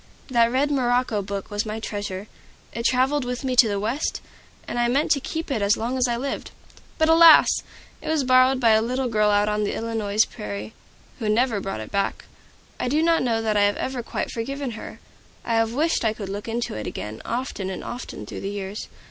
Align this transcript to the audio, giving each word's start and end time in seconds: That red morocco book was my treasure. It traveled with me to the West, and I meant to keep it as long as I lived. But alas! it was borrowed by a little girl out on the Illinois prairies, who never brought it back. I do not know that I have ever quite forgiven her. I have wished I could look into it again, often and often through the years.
That 0.29 0.51
red 0.51 0.71
morocco 0.71 1.21
book 1.21 1.51
was 1.51 1.63
my 1.63 1.79
treasure. 1.79 2.25
It 2.73 2.85
traveled 2.85 3.23
with 3.23 3.43
me 3.43 3.55
to 3.57 3.67
the 3.67 3.79
West, 3.79 4.19
and 4.67 4.79
I 4.79 4.87
meant 4.87 5.11
to 5.11 5.19
keep 5.19 5.51
it 5.51 5.61
as 5.61 5.77
long 5.77 5.95
as 5.95 6.07
I 6.07 6.17
lived. 6.17 6.49
But 6.97 7.07
alas! 7.07 7.61
it 8.01 8.07
was 8.09 8.23
borrowed 8.23 8.59
by 8.59 8.71
a 8.71 8.81
little 8.81 9.07
girl 9.07 9.29
out 9.29 9.47
on 9.47 9.63
the 9.63 9.75
Illinois 9.75 10.17
prairies, 10.25 10.71
who 11.19 11.29
never 11.29 11.59
brought 11.61 11.81
it 11.81 11.91
back. 11.91 12.25
I 12.79 12.87
do 12.87 13.03
not 13.03 13.21
know 13.21 13.43
that 13.43 13.55
I 13.55 13.61
have 13.65 13.77
ever 13.77 14.01
quite 14.01 14.31
forgiven 14.31 14.71
her. 14.71 14.99
I 15.45 15.53
have 15.53 15.73
wished 15.75 16.03
I 16.03 16.13
could 16.13 16.29
look 16.29 16.47
into 16.47 16.73
it 16.73 16.87
again, 16.87 17.21
often 17.23 17.69
and 17.69 17.83
often 17.83 18.25
through 18.25 18.41
the 18.41 18.49
years. 18.49 18.87